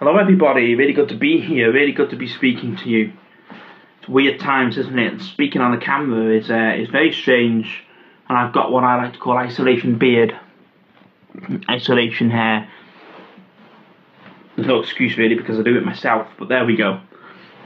[0.00, 0.74] Hello, everybody.
[0.74, 1.72] Really good to be here.
[1.72, 3.12] Really good to be speaking to you.
[4.00, 5.20] It's weird times, isn't it?
[5.20, 7.84] Speaking on the camera is uh, is very strange,
[8.28, 10.36] and I've got what I like to call isolation beard,
[11.70, 12.68] isolation hair.
[14.56, 17.00] There's no excuse really because I do it myself, but there we go.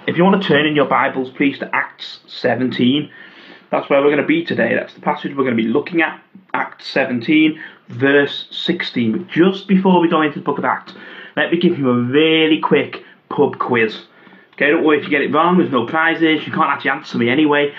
[0.06, 3.10] If you want to turn in your Bibles, please, to Acts 17.
[3.70, 4.74] That's where we're going to be today.
[4.74, 6.22] That's the passage we're going to be looking at.
[6.52, 7.58] Acts 17,
[7.88, 9.12] verse 16.
[9.12, 10.92] But just before we go into the book of Acts,
[11.38, 14.04] let me give you a really quick pub quiz.
[14.54, 17.16] Okay, don't worry if you get it wrong, there's no prizes, you can't actually answer
[17.16, 17.72] me anyway.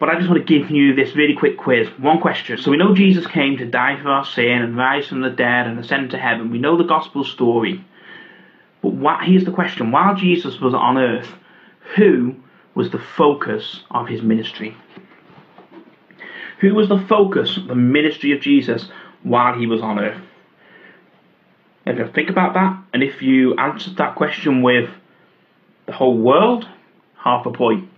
[0.00, 1.86] But I just want to give you this really quick quiz.
[1.98, 2.58] One question.
[2.58, 5.66] So we know Jesus came to die for our sin and rise from the dead
[5.66, 6.50] and ascend to heaven.
[6.50, 7.84] We know the gospel story.
[8.80, 9.92] But what, here's the question.
[9.92, 11.32] While Jesus was on earth,
[11.94, 12.34] who
[12.74, 14.76] was the focus of his ministry?
[16.60, 18.90] Who was the focus of the ministry of Jesus
[19.22, 20.20] while he was on earth?
[21.84, 24.88] If you think about that, and if you answered that question with
[25.86, 26.68] the whole world,
[27.16, 27.88] half a point.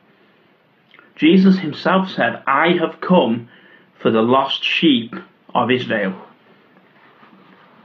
[1.16, 3.48] Jesus himself said, I have come
[4.00, 5.14] for the lost sheep
[5.54, 6.14] of Israel.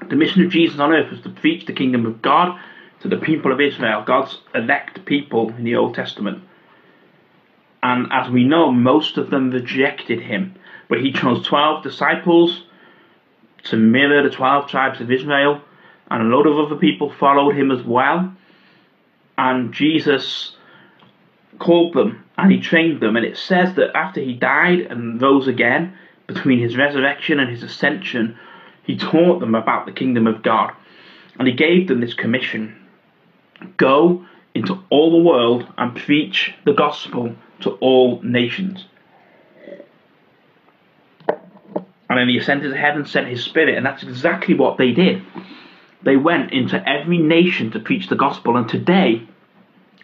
[0.09, 2.59] The mission of Jesus on earth was to preach the kingdom of God
[3.02, 6.44] to the people of Israel, God's elect people in the Old Testament.
[7.84, 10.56] And as we know, most of them rejected him.
[10.89, 12.63] But he chose 12 disciples
[13.66, 15.61] to mirror the 12 tribes of Israel,
[16.10, 18.34] and a lot of other people followed him as well.
[19.38, 20.56] And Jesus
[21.60, 23.16] called them and he trained them.
[23.16, 27.64] And it says that after he died and rose again, between his resurrection and his
[27.64, 28.38] ascension,
[28.84, 30.72] he taught them about the kingdom of God.
[31.38, 32.76] And he gave them this commission
[33.78, 38.86] go into all the world and preach the gospel to all nations.
[42.10, 44.92] And then he ascended to heaven, and sent his spirit, and that's exactly what they
[44.92, 45.22] did.
[46.03, 49.28] They went into every nation to preach the gospel, and today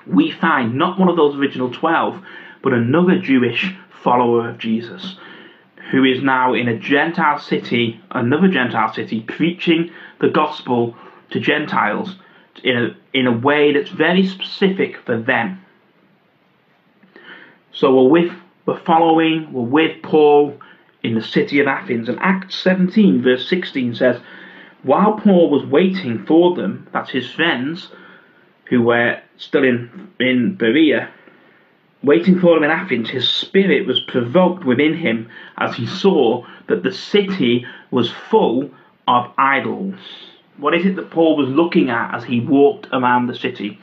[0.05, 2.21] we find not one of those original 12,
[2.61, 5.15] but another Jewish follower of Jesus
[5.91, 10.95] who is now in a Gentile city, another Gentile city, preaching the gospel
[11.29, 12.15] to Gentiles
[12.63, 15.63] in a, in a way that's very specific for them.
[17.71, 18.33] So we're with,
[18.65, 20.57] we're following, we're with Paul
[21.03, 22.09] in the city of Athens.
[22.09, 24.19] And Acts 17, verse 16 says,
[24.85, 27.89] While Paul was waiting for them, that's his friends,
[28.65, 31.09] who were still in, in Berea,
[32.03, 36.83] waiting for him in Athens, his spirit was provoked within him as he saw that
[36.83, 38.69] the city was full
[39.07, 39.95] of idols.
[40.57, 43.79] What is it that Paul was looking at as he walked around the city?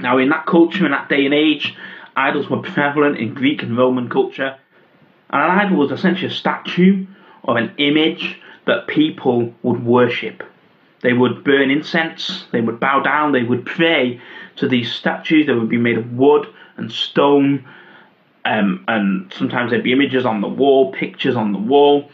[0.00, 1.74] Now, in that culture, in that day and age,
[2.14, 4.54] idols were prevalent in Greek and Roman culture.
[5.30, 7.06] And an idol was essentially a statue
[7.42, 10.42] or an image that people would worship.
[11.02, 14.20] They would burn incense, they would bow down, they would pray
[14.56, 15.46] to these statues.
[15.46, 16.46] They would be made of wood
[16.76, 17.66] and stone,
[18.44, 22.10] um, and sometimes there'd be images on the wall, pictures on the wall,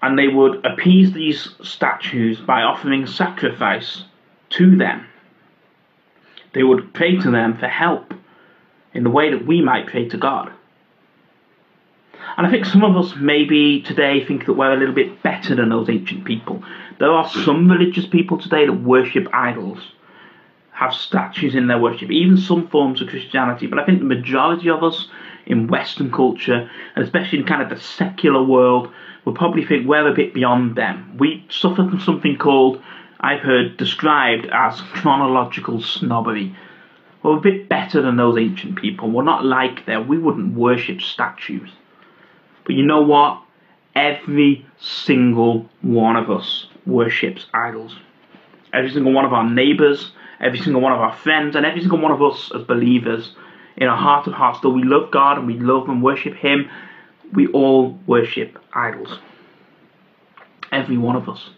[0.00, 4.04] and they would appease these statues by offering sacrifice
[4.50, 5.06] to them.
[6.54, 8.14] They would pray to them for help
[8.92, 10.52] in the way that we might pray to God.
[12.42, 15.54] And I think some of us maybe today think that we're a little bit better
[15.54, 16.60] than those ancient people.
[16.98, 19.78] There are some religious people today that worship idols,
[20.72, 23.68] have statues in their worship, even some forms of Christianity.
[23.68, 25.08] But I think the majority of us
[25.46, 28.92] in Western culture, and especially in kind of the secular world,
[29.24, 31.16] will probably think we're a bit beyond them.
[31.18, 32.82] We suffer from something called,
[33.20, 36.56] I've heard described as chronological snobbery.
[37.22, 39.12] We're a bit better than those ancient people.
[39.12, 40.08] We're not like them.
[40.08, 41.70] We wouldn't worship statues.
[42.64, 43.42] But you know what?
[43.94, 47.96] Every single one of us worships idols.
[48.72, 52.00] Every single one of our neighbours, every single one of our friends, and every single
[52.00, 53.34] one of us as believers,
[53.76, 56.70] in our heart of hearts, though we love God and we love and worship Him,
[57.32, 59.18] we all worship idols.
[60.70, 61.50] Every one of us.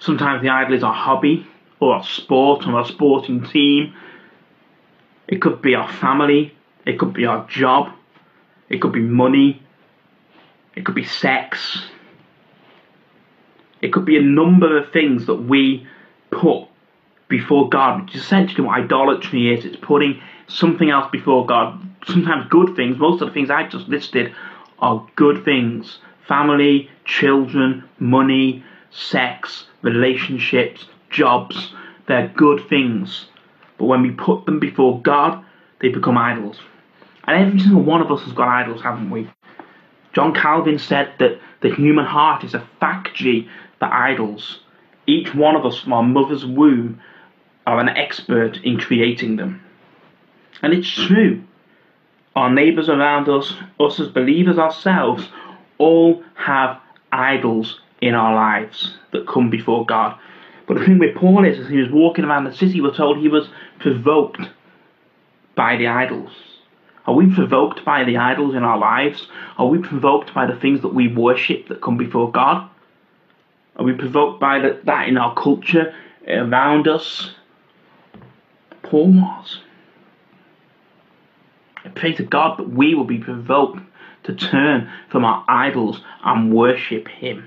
[0.00, 1.46] Sometimes the idol is our hobby,
[1.80, 3.94] or our sport, or our sporting team.
[5.28, 6.54] It could be our family,
[6.86, 7.92] it could be our job,
[8.68, 9.62] it could be money,
[10.76, 11.84] it could be sex.
[13.80, 15.86] It could be a number of things that we
[16.30, 16.68] put
[17.28, 19.64] before God, which is essentially what idolatry is.
[19.64, 21.80] It's putting something else before God.
[22.06, 22.98] Sometimes good things.
[22.98, 24.34] Most of the things I've just listed
[24.78, 31.74] are good things family, children, money, sex, relationships, jobs.
[32.06, 33.26] They're good things.
[33.78, 35.44] But when we put them before God,
[35.80, 36.58] they become idols.
[37.24, 39.28] And every single one of us has got idols, haven't we?
[40.14, 44.60] John Calvin said that the human heart is a factory for idols.
[45.06, 47.00] Each one of us from our mother's womb
[47.66, 49.62] are an expert in creating them.
[50.62, 51.06] And it's hmm.
[51.06, 51.44] true.
[52.36, 55.28] Our neighbours around us, us as believers ourselves,
[55.78, 56.80] all have
[57.12, 60.18] idols in our lives that come before God.
[60.66, 63.18] But the thing with Paul is, as he was walking around the city, we're told
[63.18, 64.40] he was provoked
[65.54, 66.32] by the idols.
[67.06, 69.26] Are we provoked by the idols in our lives?
[69.58, 72.68] Are we provoked by the things that we worship that come before God?
[73.76, 75.94] Are we provoked by the, that in our culture
[76.26, 77.32] around us?
[78.82, 79.60] Paul was.
[81.84, 83.80] I pray to God that we will be provoked
[84.24, 87.46] to turn from our idols and worship Him.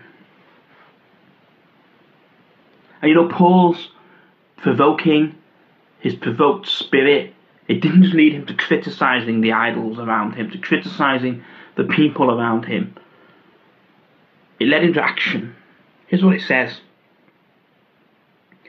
[3.01, 3.89] And you know, Paul's
[4.57, 5.36] provoking,
[6.00, 7.33] his provoked spirit,
[7.68, 11.44] it didn't lead him to criticizing the idols around him, to criticizing
[11.75, 12.96] the people around him.
[14.60, 15.56] It led him to action.
[16.08, 16.80] Here's what it says.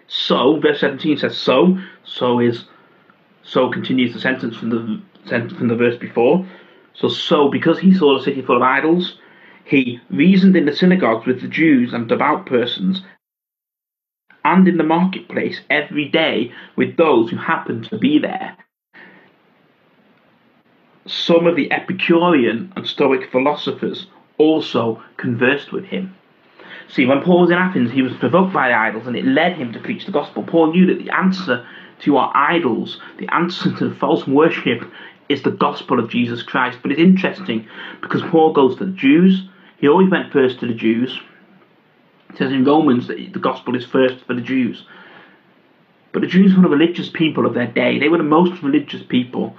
[0.09, 2.65] So, verse 17 says, so, so is,
[3.43, 6.47] so continues the sentence from the sentence from the verse before.
[6.95, 9.19] So, so because he saw the city full of idols,
[9.65, 13.03] he reasoned in the synagogues with the Jews and devout persons,
[14.45, 18.57] and in the marketplace every day with those who happened to be there.
[21.09, 24.07] Some of the Epicurean and Stoic philosophers
[24.37, 26.15] also conversed with him.
[26.89, 29.57] See, when Paul was in Athens, he was provoked by the idols and it led
[29.57, 30.43] him to preach the gospel.
[30.43, 31.67] Paul knew that the answer
[32.01, 34.83] to our idols, the answer to the false worship,
[35.29, 36.79] is the gospel of Jesus Christ.
[36.83, 37.69] But it's interesting
[38.01, 39.49] because Paul goes to the Jews.
[39.79, 41.19] He always went first to the Jews.
[42.31, 44.85] It says in Romans that the gospel is first for the Jews.
[46.13, 47.99] But the Jews were the religious people of their day.
[47.99, 49.57] They were the most religious people.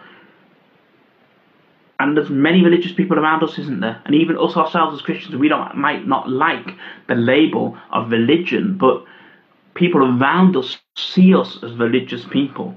[2.00, 4.02] And there's many religious people around us, isn't there?
[4.06, 6.72] And even us ourselves as Christians, we don't might not like
[7.08, 9.04] the label of religion, but
[9.76, 12.74] people around us see us as religious people.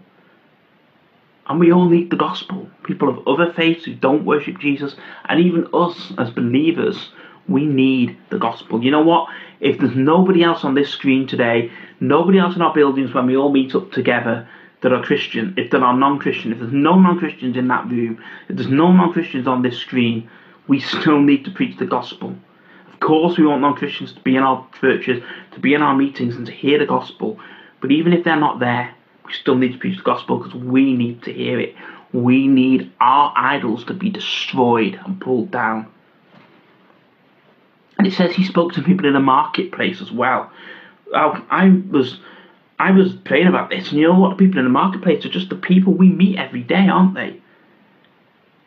[1.47, 2.69] And we all need the gospel.
[2.83, 4.97] People of other faiths who don't worship Jesus,
[5.29, 7.13] and even us as believers,
[7.49, 8.83] we need the gospel.
[8.83, 9.29] You know what?
[9.61, 11.71] If there's nobody else on this screen today,
[12.01, 14.49] nobody else in our buildings when we all meet up together
[14.83, 17.87] that are Christian, if there are non Christian, if there's no non Christians in that
[17.89, 20.29] room, if there's no non Christians on this screen,
[20.69, 22.35] we still need to preach the gospel.
[22.93, 25.97] Of course, we want non Christians to be in our churches, to be in our
[25.97, 27.39] meetings, and to hear the gospel.
[27.81, 28.95] But even if they're not there,
[29.27, 31.75] we still need to preach the gospel because we need to hear it.
[32.13, 35.91] We need our idols to be destroyed and pulled down.
[37.99, 40.51] And it says he spoke to people in the marketplace as well.
[41.15, 42.19] I, I was
[42.79, 44.31] I was praying about this, and you know what?
[44.31, 47.41] The people in the marketplace are just the people we meet every day, aren't they?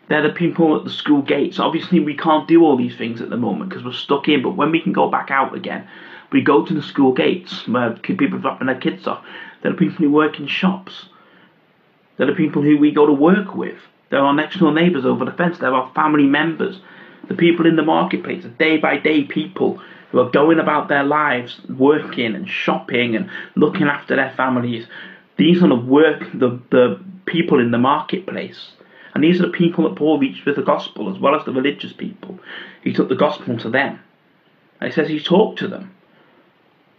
[0.08, 1.60] They're the people at the school gates.
[1.60, 4.56] Obviously, we can't do all these things at the moment because we're stuck in, but
[4.56, 5.88] when we can go back out again,
[6.32, 9.26] we go to the school gates where people are dropping their kids off.
[9.62, 11.08] They're the people who work in shops.
[12.18, 13.78] They're the people who we go to work with.
[14.10, 15.58] They're our next door neighbours over the fence.
[15.58, 16.80] They're our family members.
[17.28, 19.82] The people in the marketplace are day by day people
[20.16, 24.88] who are going about their lives, working and shopping and looking after their families.
[25.36, 28.72] These are the work, the, the people in the marketplace.
[29.14, 31.52] And these are the people that Paul reached with the gospel, as well as the
[31.52, 32.40] religious people.
[32.82, 34.00] He took the gospel to them.
[34.80, 35.94] And says he talked to them.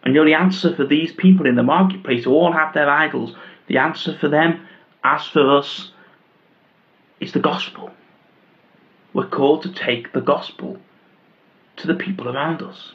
[0.03, 2.91] And you know the answer for these people in the marketplace who all have their
[2.91, 3.35] idols,
[3.67, 4.69] the answer for them,
[5.03, 5.91] as for us,
[7.19, 7.93] is the gospel.
[9.15, 10.77] We're called to take the gospel
[11.77, 12.93] to the people around us.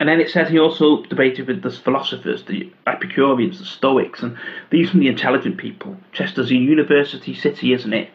[0.00, 4.36] And then it says he also debated with the philosophers, the Epicureans, the Stoics, and
[4.70, 5.96] these were the intelligent people.
[6.12, 8.10] Chester's a university city, isn't it?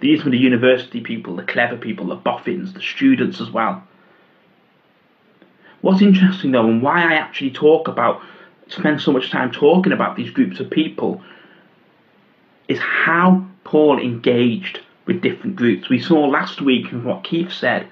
[0.00, 3.82] These were the university people, the clever people, the boffins, the students as well.
[5.82, 8.22] What's interesting though, and why I actually talk about,
[8.68, 11.22] spend so much time talking about these groups of people,
[12.66, 15.90] is how Paul engaged with different groups.
[15.90, 17.88] We saw last week what Keith said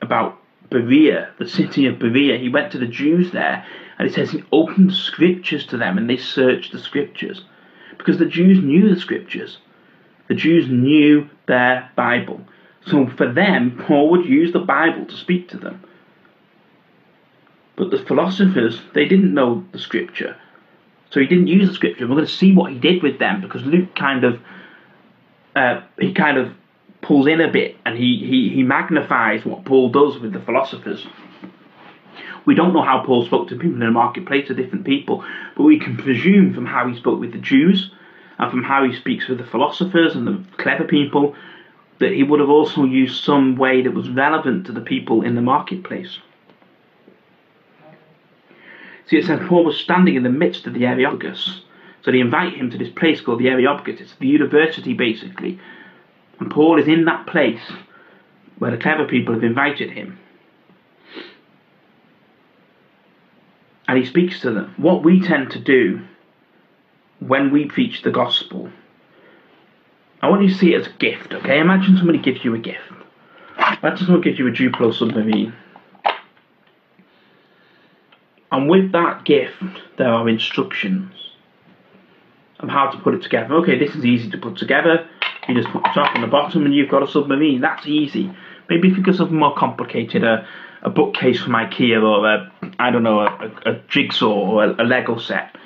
[0.00, 0.38] about
[0.70, 2.38] Berea, the city of Berea.
[2.38, 3.64] He went to the Jews there,
[3.98, 7.42] and it says he opened scriptures to them, and they searched the scriptures
[7.98, 9.58] because the Jews knew the scriptures.
[10.28, 12.40] The Jews knew their Bible.
[12.86, 15.82] So for them, Paul would use the Bible to speak to them.
[17.76, 20.36] But the philosophers, they didn't know the scripture.
[21.10, 22.06] So he didn't use the scripture.
[22.06, 24.40] We're going to see what he did with them because Luke kind of,
[25.54, 26.52] uh, he kind of
[27.06, 31.06] pulls in a bit and he, he, he magnifies what Paul does with the philosophers.
[32.44, 35.24] We don't know how Paul spoke to people in the marketplace, to different people,
[35.56, 37.90] but we can presume from how he spoke with the Jews
[38.38, 41.34] and from how he speaks with the philosophers and the clever people
[41.98, 45.34] that he would have also used some way that was relevant to the people in
[45.34, 46.18] the marketplace.
[49.06, 51.62] See, it says Paul was standing in the midst of the Areopagus.
[52.02, 54.00] So they invite him to this place called the Areopagus.
[54.00, 55.60] It's the university, basically.
[56.38, 57.60] And Paul is in that place
[58.58, 60.18] where the clever people have invited him.
[63.88, 64.74] And he speaks to them.
[64.76, 66.02] What we tend to do
[67.20, 68.70] when we preach the gospel,
[70.20, 71.60] I want you to see it as a gift, okay?
[71.60, 72.80] Imagine somebody gives you a gift.
[73.82, 75.54] Imagine someone gives you a Duplo submarine.
[78.50, 79.62] And with that gift,
[79.98, 81.12] there are instructions
[82.60, 83.54] of how to put it together.
[83.56, 85.05] Okay, this is easy to put together.
[85.48, 87.60] You just put the top and the bottom and you've got a submarine.
[87.60, 88.32] That's easy.
[88.68, 90.46] Maybe if you something more complicated, a,
[90.82, 94.82] a bookcase from IKEA or a, I don't know, a, a, a jigsaw or a,
[94.82, 95.56] a Lego set.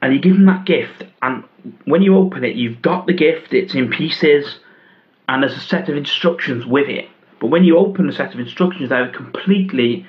[0.00, 1.42] And you give them that gift, and
[1.84, 4.60] when you open it, you've got the gift, it's in pieces,
[5.28, 7.08] and there's a set of instructions with it.
[7.40, 10.06] But when you open a set of instructions, they're completely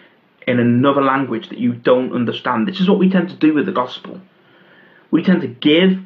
[0.47, 2.67] in another language that you don't understand.
[2.67, 4.21] This is what we tend to do with the gospel.
[5.09, 5.97] We tend to give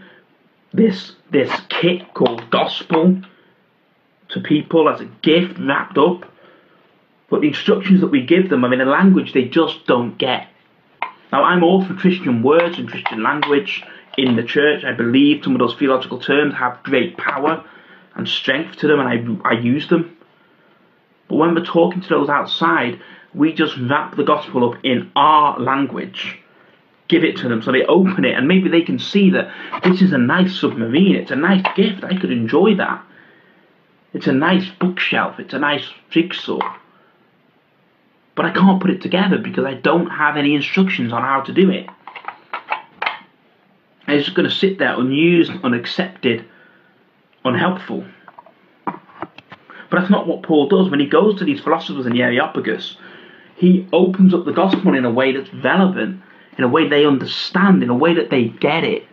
[0.74, 3.22] this this kit called gospel
[4.30, 6.25] to people as a gift wrapped up,
[7.30, 10.48] but the instructions that we give them are in a language they just don't get.
[11.32, 13.84] Now, I'm all for Christian words and Christian language
[14.18, 14.84] in the church.
[14.84, 17.63] I believe some of those theological terms have great power
[18.15, 20.15] and strength to them, and I, I use them.
[21.27, 23.01] But when we're talking to those outside,
[23.34, 26.39] we just wrap the gospel up in our language
[27.07, 29.51] give it to them so they open it and maybe they can see that
[29.83, 33.03] this is a nice submarine, it's a nice gift, I could enjoy that.
[34.13, 36.60] It's a nice bookshelf, it's a nice jigsaw.
[38.36, 41.53] But I can't put it together because I don't have any instructions on how to
[41.53, 41.88] do it.
[44.07, 46.45] It's just going to sit there unused, unaccepted,
[47.45, 48.05] unhelpful.
[48.86, 50.89] But that's not what Paul does.
[50.89, 52.98] When he goes to these philosophers in the Areopagus,
[53.55, 56.23] he opens up the gospel in a way that's relevant
[56.57, 59.03] in a way they understand, in a way that they get it.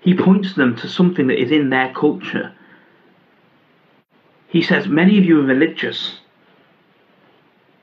[0.00, 2.54] He points them to something that is in their culture.
[4.48, 6.20] He says, Many of you are religious,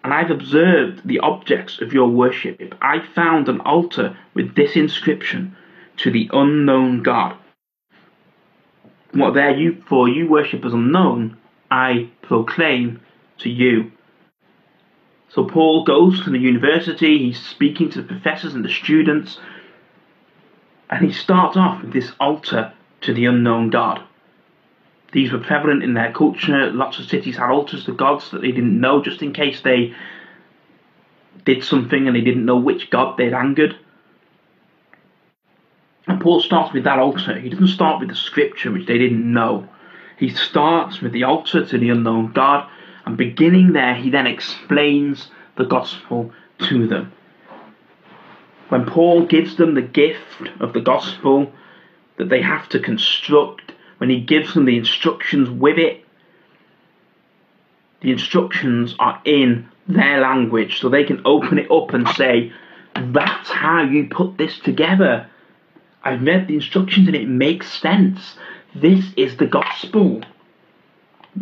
[0.03, 2.57] and I've observed the objects of your worship.
[2.59, 5.55] If I found an altar with this inscription
[5.97, 7.37] to the unknown God.
[9.13, 11.37] What there you for you worship as unknown,
[11.71, 13.01] I proclaim
[13.39, 13.91] to you
[15.38, 19.38] so Paul goes to the university, he's speaking to the professors and the students,
[20.89, 24.01] and he starts off with this altar to the unknown God.
[25.12, 26.72] These were prevalent in their culture.
[26.72, 29.94] Lots of cities had altars to gods that they didn't know, just in case they
[31.46, 33.77] did something and they didn't know which god they'd angered.
[36.08, 37.39] And Paul starts with that altar.
[37.39, 39.70] He doesn't start with the scripture, which they didn't know.
[40.17, 42.67] He starts with the altar to the unknown God,
[43.07, 47.13] and beginning there, he then explains the gospel to them.
[48.67, 51.53] When Paul gives them the gift of the gospel
[52.17, 56.03] that they have to construct, when he gives them the instructions with it,
[58.01, 62.51] the instructions are in their language so they can open it up and say,
[62.93, 65.29] That's how you put this together.
[66.03, 68.37] I've read the instructions and it makes sense.
[68.75, 70.23] This is the gospel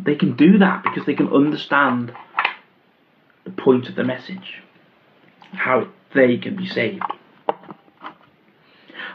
[0.03, 2.13] they can do that because they can understand
[3.43, 4.61] the point of the message,
[5.53, 7.03] how they can be saved.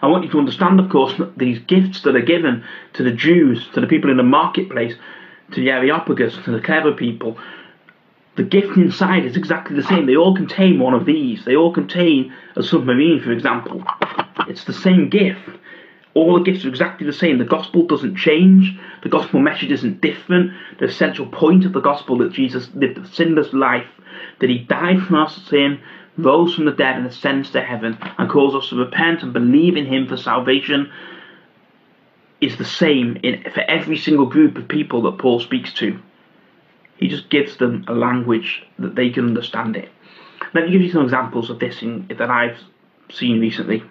[0.03, 3.11] I want you to understand, of course, that these gifts that are given to the
[3.11, 4.95] Jews, to the people in the marketplace,
[5.53, 7.37] to the Areopagus, to the clever people,
[8.37, 10.07] the gift inside is exactly the same.
[10.07, 11.45] They all contain one of these.
[11.45, 13.85] They all contain a submarine, for example.
[14.49, 15.51] It's the same gift.
[16.15, 17.39] All the gifts are exactly the same.
[17.39, 18.77] The gospel doesn't change.
[19.03, 20.53] The gospel message isn't different.
[20.79, 23.87] The essential point of the gospel that Jesus lived a sinless life,
[24.41, 25.81] that he died for our sin,
[26.19, 29.77] rose from the dead, and ascends to heaven, and calls us to repent and believe
[29.77, 30.91] in him for salvation,
[32.41, 35.99] is the same in, for every single group of people that Paul speaks to.
[36.97, 39.89] He just gives them a language that they can understand it.
[40.55, 42.59] Let me give you some examples of this in, that I've
[43.11, 43.83] seen recently.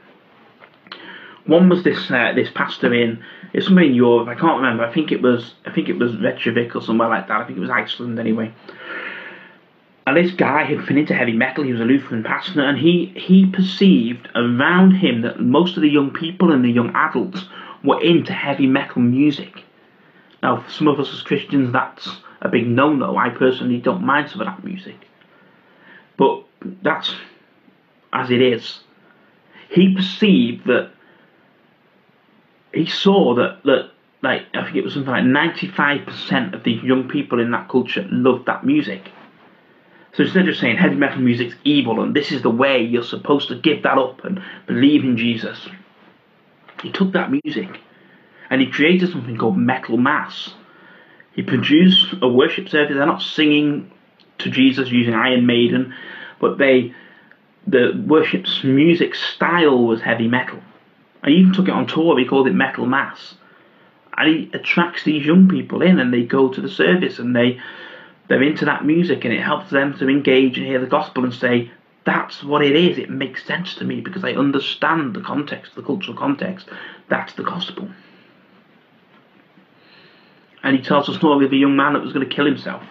[1.45, 4.27] One was this uh, this pastor in it's somewhere in Europe.
[4.27, 4.83] I can't remember.
[4.83, 7.41] I think it was I think it was Reykjavik or somewhere like that.
[7.41, 8.53] I think it was Iceland anyway.
[10.05, 11.63] And this guy had been into heavy metal.
[11.63, 15.89] He was a Lutheran pastor, and he he perceived around him that most of the
[15.89, 17.45] young people and the young adults
[17.83, 19.63] were into heavy metal music.
[20.41, 22.09] Now, for some of us as Christians, that's
[22.41, 23.17] a big no-no.
[23.17, 24.95] I personally don't mind some of that music,
[26.17, 26.43] but
[26.81, 27.13] that's
[28.13, 28.79] as it is.
[29.69, 30.91] He perceived that
[32.73, 36.63] he saw that that like I think it was something like ninety five percent of
[36.63, 39.11] the young people in that culture loved that music.
[40.13, 43.47] So instead of saying heavy metal music's evil and this is the way you're supposed
[43.49, 45.69] to give that up and believe in Jesus,
[46.81, 47.79] he took that music
[48.49, 50.53] and he created something called metal mass.
[51.33, 52.95] He produced a worship service.
[52.97, 53.91] They're not singing
[54.39, 55.93] to Jesus using Iron Maiden,
[56.41, 56.93] but they
[57.67, 60.59] the worship's music style was heavy metal.
[61.23, 62.17] I even took it on tour.
[62.17, 63.35] He called it Metal Mass,
[64.17, 67.59] and he attracts these young people in, and they go to the service, and they
[68.27, 71.33] they're into that music, and it helps them to engage and hear the gospel and
[71.33, 71.71] say,
[72.05, 72.97] "That's what it is.
[72.97, 76.69] It makes sense to me because I understand the context, the cultural context.
[77.09, 77.89] That's the gospel."
[80.63, 82.83] And he tells the story of a young man that was going to kill himself,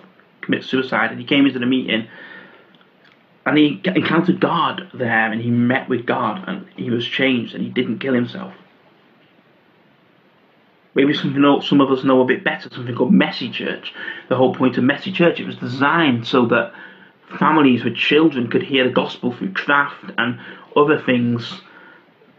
[0.43, 2.09] commit suicide, and he came into the meeting
[3.49, 7.65] and he encountered God there and he met with God and he was changed and
[7.65, 8.53] he didn't kill himself.
[10.95, 13.95] Maybe something else, some of us know a bit better, something called Messy Church.
[14.29, 16.75] The whole point of Messy Church, it was designed so that
[17.39, 20.39] families with children could hear the gospel through craft and
[20.77, 21.63] other things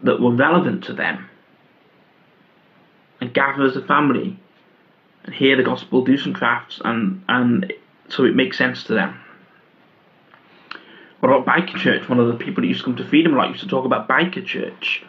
[0.04, 1.28] that were relevant to them.
[3.20, 4.38] And gather as a family
[5.24, 7.72] and hear the gospel, do some crafts, and, and
[8.08, 9.20] so it makes sense to them.
[11.20, 12.08] What about Biker Church?
[12.08, 14.08] One of the people that used to come to Freedom Light used to talk about
[14.08, 15.04] Biker Church,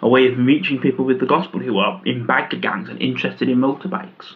[0.00, 3.48] a way of reaching people with the gospel who are in biker gangs and interested
[3.48, 4.34] in motorbikes.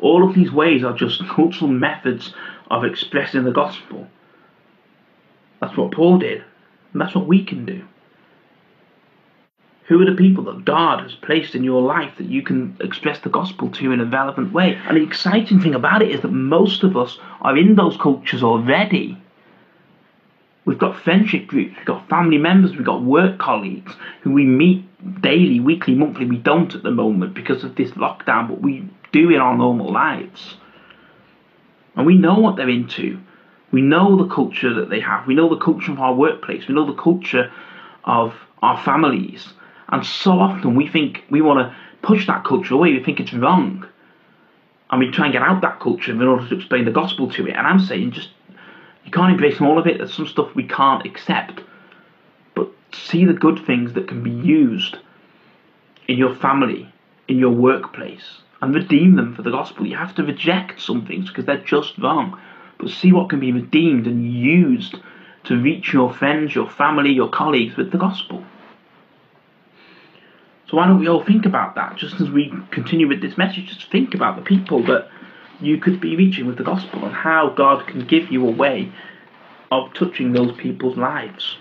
[0.00, 2.32] All of these ways are just cultural methods
[2.70, 4.06] of expressing the gospel.
[5.60, 6.44] That's what Paul did,
[6.92, 7.82] and that's what we can do.
[9.88, 13.18] Who are the people that God has placed in your life that you can express
[13.18, 14.78] the gospel to in a relevant way?
[14.86, 18.44] And the exciting thing about it is that most of us are in those cultures
[18.44, 19.18] already
[20.68, 24.84] We've got friendship groups, we've got family members, we've got work colleagues who we meet
[25.22, 26.26] daily, weekly, monthly.
[26.26, 29.90] We don't at the moment because of this lockdown, but we do in our normal
[29.90, 30.58] lives.
[31.96, 33.18] And we know what they're into.
[33.72, 35.26] We know the culture that they have.
[35.26, 36.68] We know the culture of our workplace.
[36.68, 37.50] We know the culture
[38.04, 39.54] of our families.
[39.88, 41.76] And so often we think we want to
[42.06, 42.92] push that culture away.
[42.92, 43.88] We think it's wrong.
[44.90, 47.46] And we try and get out that culture in order to explain the gospel to
[47.46, 47.56] it.
[47.56, 48.28] And I'm saying just
[49.08, 49.96] you can't embrace all of it.
[49.96, 51.62] There's some stuff we can't accept.
[52.54, 54.98] But see the good things that can be used
[56.08, 56.92] in your family,
[57.26, 59.86] in your workplace, and redeem them for the gospel.
[59.86, 62.38] You have to reject some things because they're just wrong.
[62.76, 64.96] But see what can be redeemed and used
[65.44, 68.44] to reach your friends, your family, your colleagues with the gospel.
[70.66, 71.96] So why don't we all think about that?
[71.96, 75.08] Just as we continue with this message, just think about the people that
[75.60, 78.92] you could be reaching with the gospel and how God can give you a way
[79.70, 81.56] of touching those people's lives.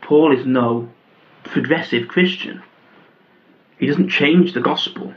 [0.00, 0.90] Paul is no
[1.44, 2.62] progressive Christian.
[3.78, 5.14] He doesn't change the gospel.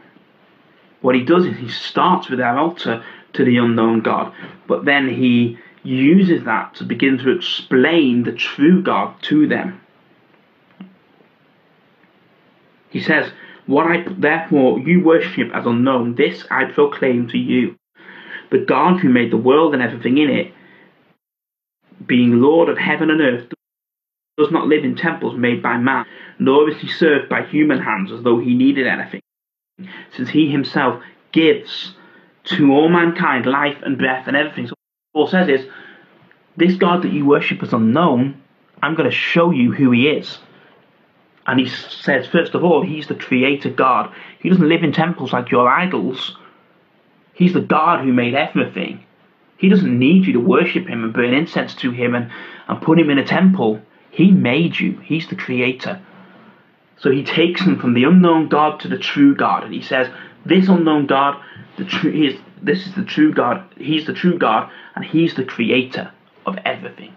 [1.01, 3.03] What he does is he starts with our altar
[3.33, 4.33] to the unknown God,
[4.67, 9.81] but then he uses that to begin to explain the true God to them.
[12.89, 13.31] He says,
[13.67, 17.75] what I therefore you worship as unknown, this I proclaim to you.
[18.51, 20.53] The God who made the world and everything in it,
[22.05, 23.51] being Lord of heaven and earth,
[24.37, 26.05] does not live in temples made by man,
[26.39, 29.21] nor is he served by human hands as though he needed anything,
[30.15, 31.01] since he himself
[31.31, 31.95] gives
[32.43, 34.67] to all mankind life and breath and everything.
[34.67, 34.75] So
[35.13, 35.67] Paul says is,
[36.57, 38.41] this God that you worship as unknown,
[38.81, 40.37] I'm going to show you who he is.
[41.47, 44.13] And he says, first of all, he's the creator God.
[44.39, 46.35] He doesn't live in temples like your idols.
[47.33, 49.03] He's the God who made everything.
[49.57, 52.31] He doesn't need you to worship him and burn incense to him and,
[52.67, 53.81] and put him in a temple.
[54.09, 54.99] He made you.
[55.03, 56.01] He's the creator.
[56.97, 59.63] So he takes him from the unknown God to the true God.
[59.63, 60.07] And he says,
[60.45, 61.41] this unknown God,
[61.77, 63.63] the true, is, this is the true God.
[63.77, 66.11] He's the true God and he's the creator
[66.45, 67.15] of everything.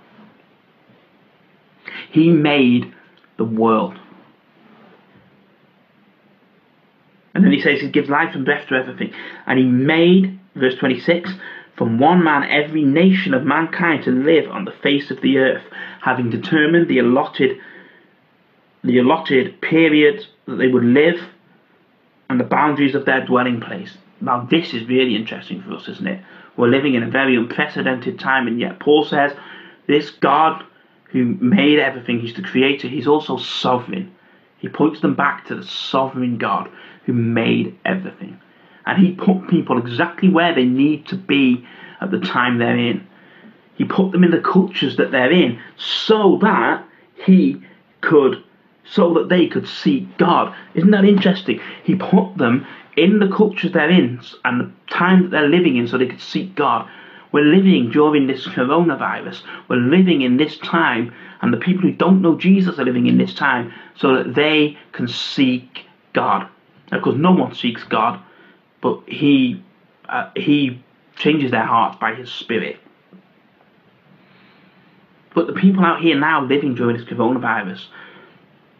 [2.10, 2.92] He made
[3.36, 3.98] the world.
[7.38, 9.14] And then he says he gives life and breath to everything.
[9.46, 11.30] And he made, verse 26,
[11.76, 15.62] from one man every nation of mankind to live on the face of the earth,
[16.02, 17.58] having determined the allotted
[18.82, 21.20] the allotted period that they would live
[22.28, 23.96] and the boundaries of their dwelling place.
[24.20, 26.24] Now this is really interesting for us, isn't it?
[26.56, 29.30] We're living in a very unprecedented time and yet Paul says
[29.86, 30.64] this God
[31.12, 34.12] who made everything, he's the creator, he's also sovereign.
[34.58, 36.68] He points them back to the sovereign God
[37.08, 38.38] who made everything.
[38.84, 41.66] And he put people exactly where they need to be
[42.02, 43.06] at the time they're in.
[43.76, 46.84] He put them in the cultures that they're in so that
[47.24, 47.62] he
[48.02, 48.44] could,
[48.84, 50.54] so that they could see God.
[50.74, 51.60] Isn't that interesting?
[51.82, 55.88] He put them in the cultures they're in and the time that they're living in
[55.88, 56.86] so they could seek God.
[57.32, 59.40] We're living during this coronavirus.
[59.68, 63.16] We're living in this time, and the people who don't know Jesus are living in
[63.16, 66.48] this time so that they can seek God.
[66.90, 68.20] Because no one seeks God,
[68.80, 69.62] but He
[70.08, 70.82] uh, He
[71.16, 72.78] changes their hearts by His Spirit.
[75.34, 77.86] But the people out here now living during this coronavirus,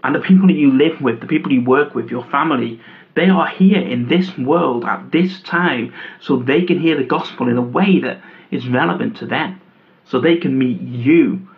[0.02, 2.80] and the people that you live with, the people you work with, your family,
[3.14, 7.48] they are here in this world at this time so they can hear the gospel
[7.48, 9.60] in a way that is relevant to them.
[10.04, 11.48] So they can meet you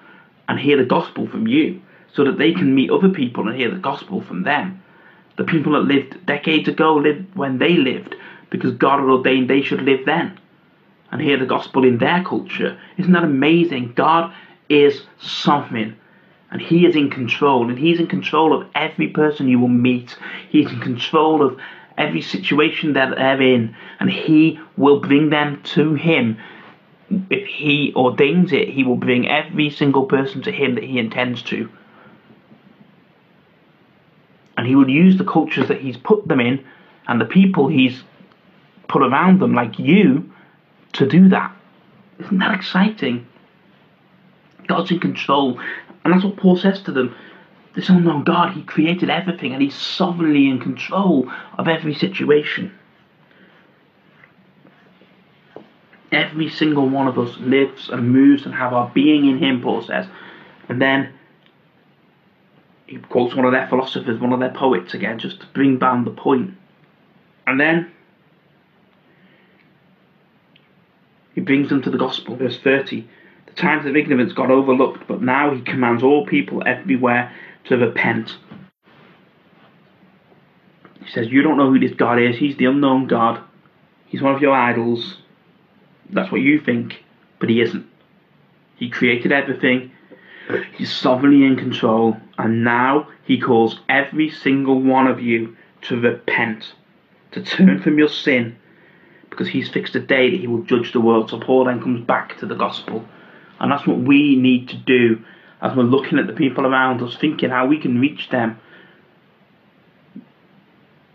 [0.49, 1.81] and hear the gospel from you.
[2.13, 4.83] So that they can meet other people and hear the gospel from them.
[5.40, 8.14] The people that lived decades ago lived when they lived
[8.50, 10.38] because God had ordained they should live then
[11.11, 12.79] and hear the gospel in their culture.
[12.98, 13.94] Isn't that amazing?
[13.96, 14.35] God
[14.68, 15.96] is sovereign
[16.50, 20.18] and he is in control and he's in control of every person you will meet
[20.50, 21.59] he's in control of
[21.96, 26.37] every situation that they're in and he will bring them to him
[27.31, 31.40] if he ordains it he will bring every single person to him that he intends
[31.42, 31.66] to
[34.61, 36.62] and he will use the cultures that he's put them in
[37.09, 38.05] and the people he's
[38.88, 40.31] put around them like you
[40.92, 41.51] to do that
[42.18, 43.27] isn't that exciting
[44.68, 45.59] God's in control
[46.05, 47.14] and that's what Paul says to them.
[47.75, 52.73] This unknown God, He created everything and He's sovereignly in control of every situation.
[56.11, 59.83] Every single one of us lives and moves and have our being in Him, Paul
[59.83, 60.07] says.
[60.68, 61.12] And then
[62.90, 66.05] he quotes one of their philosophers, one of their poets again, just to bring down
[66.05, 66.55] the point.
[67.46, 67.92] And then
[71.33, 73.09] he brings them to the gospel, verse 30.
[73.46, 77.33] The times of ignorance got overlooked, but now he commands all people everywhere
[77.66, 78.37] to repent.
[81.05, 82.38] He says, You don't know who this God is.
[82.38, 83.40] He's the unknown God.
[84.07, 85.18] He's one of your idols.
[86.09, 87.05] That's what you think,
[87.38, 87.87] but he isn't.
[88.74, 89.92] He created everything.
[90.76, 96.72] He's sovereignly in control, and now he calls every single one of you to repent,
[97.33, 98.57] to turn from your sin,
[99.29, 101.31] because he's fixed a day that he will judge the world.
[101.31, 103.05] So Paul then comes back to the gospel
[103.61, 105.22] and that's what we need to do
[105.61, 108.59] as we're looking at the people around us, thinking how we can reach them.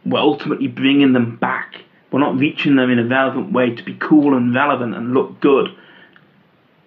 [0.05, 1.81] We're ultimately bringing them back.
[2.11, 5.41] We're not reaching them in a relevant way to be cool and relevant and look
[5.41, 5.75] good.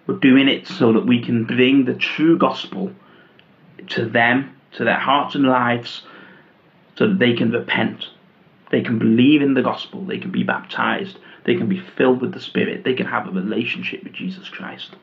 [0.07, 2.93] We're doing it so that we can bring the true gospel
[3.87, 6.03] to them, to their hearts and lives,
[6.95, 8.05] so that they can repent.
[8.71, 10.05] They can believe in the gospel.
[10.05, 11.17] They can be baptized.
[11.45, 12.83] They can be filled with the Spirit.
[12.83, 14.95] They can have a relationship with Jesus Christ.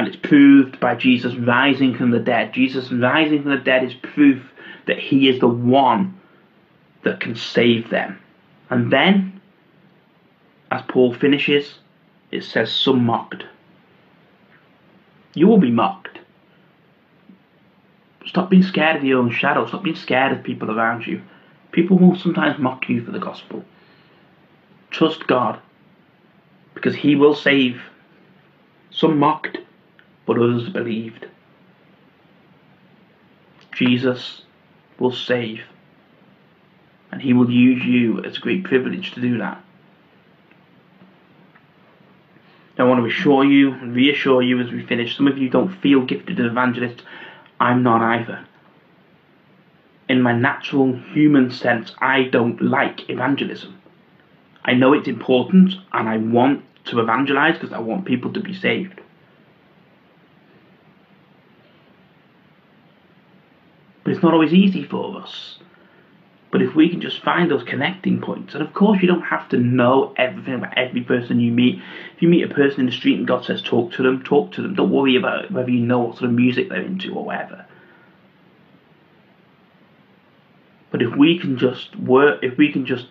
[0.00, 2.54] and it's proved by Jesus rising from the dead.
[2.54, 4.42] Jesus rising from the dead is proof
[4.86, 6.18] that he is the one
[7.04, 8.18] that can save them.
[8.70, 9.42] And then,
[10.70, 11.74] as Paul finishes,
[12.30, 13.44] it says, Some mocked.
[15.34, 16.18] You will be mocked.
[18.26, 19.66] Stop being scared of your own shadow.
[19.66, 21.22] Stop being scared of people around you.
[21.72, 23.64] People will sometimes mock you for the gospel.
[24.90, 25.60] Trust God
[26.74, 27.82] because He will save.
[28.92, 29.58] Some mocked,
[30.26, 31.26] but others believed.
[33.72, 34.42] Jesus
[34.98, 35.62] will save,
[37.12, 39.62] and He will use you as a great privilege to do that.
[42.80, 45.16] I want to assure you reassure you as we finish.
[45.16, 47.02] Some of you don't feel gifted as evangelists.
[47.58, 48.46] I'm not either.
[50.08, 53.80] In my natural human sense, I don't like evangelism.
[54.64, 58.54] I know it's important and I want to evangelize because I want people to be
[58.54, 59.00] saved.
[64.04, 65.58] But it's not always easy for us.
[66.50, 69.48] But if we can just find those connecting points, and of course you don't have
[69.50, 71.80] to know everything about every person you meet.
[72.16, 74.52] If you meet a person in the street and God says talk to them, talk
[74.52, 74.74] to them.
[74.74, 77.66] Don't worry about whether you know what sort of music they're into or whatever.
[80.90, 83.06] But if we can just work, if we can just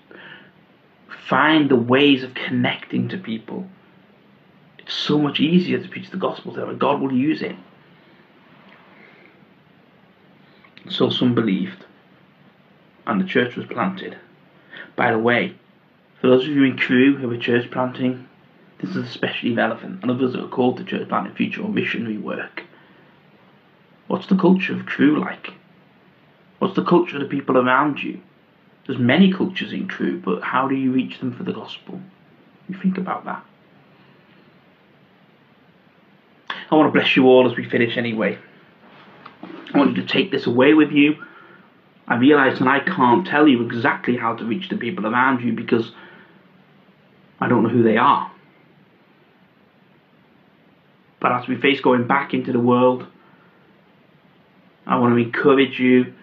[1.30, 3.70] find the ways of connecting to people,
[4.80, 7.56] it's so much easier to preach the gospel to them, and God will use it.
[10.90, 11.86] So some believed,
[13.10, 14.18] and the church was planted.
[14.96, 15.56] By the way,
[16.22, 18.28] for those of you in Crewe who are church planting,
[18.80, 22.18] this is especially relevant, and others that are called to church planting future or missionary
[22.18, 22.64] work.
[24.08, 25.54] What's the culture of Crewe like?
[26.60, 28.22] What's the culture of the people around you?
[28.86, 32.00] There's many cultures in Crewe, but how do you reach them for the gospel?
[32.68, 33.44] You think about that.
[36.72, 38.38] I want to bless you all as we finish anyway.
[39.74, 41.24] I want you to take this away with you
[42.10, 45.54] I realise that I can't tell you exactly how to reach the people around you
[45.54, 45.92] because
[47.40, 48.32] I don't know who they are.
[51.20, 53.06] But as we face going back into the world,
[54.88, 56.14] I want to encourage you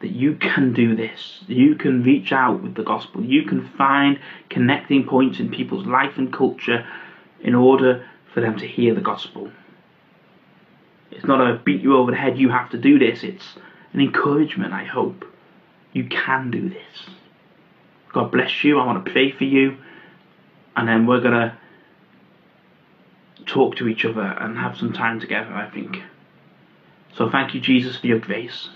[0.00, 1.44] that you can do this.
[1.46, 3.24] You can reach out with the gospel.
[3.24, 4.18] You can find
[4.50, 6.84] connecting points in people's life and culture
[7.40, 9.52] in order for them to hear the gospel.
[11.12, 13.22] It's not a beat you over the head, you have to do this.
[13.22, 13.56] It's
[13.92, 15.24] an encouragement, I hope.
[15.92, 17.08] You can do this.
[18.12, 18.78] God bless you.
[18.78, 19.76] I want to pray for you.
[20.76, 21.56] And then we're going to
[23.46, 26.02] talk to each other and have some time together, I think.
[27.14, 28.68] So thank you, Jesus, for your grace.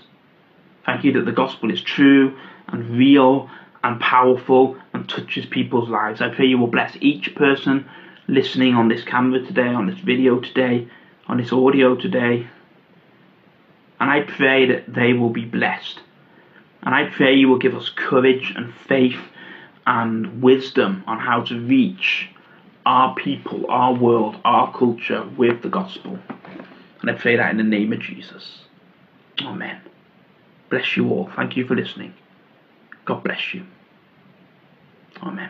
[0.85, 3.49] Thank you that the gospel is true and real
[3.83, 6.21] and powerful and touches people's lives.
[6.21, 7.85] I pray you will bless each person
[8.27, 10.87] listening on this camera today, on this video today,
[11.27, 12.47] on this audio today.
[14.03, 16.01] And I pray that they will be blessed.
[16.81, 19.21] And I pray you will give us courage and faith
[19.87, 22.27] and wisdom on how to reach
[22.85, 26.19] our people, our world, our culture with the gospel.
[26.99, 28.65] And I pray that in the name of Jesus.
[29.41, 29.79] Amen.
[30.69, 31.31] Bless you all.
[31.37, 32.13] Thank you for listening.
[33.05, 33.65] God bless you.
[35.21, 35.49] Amen.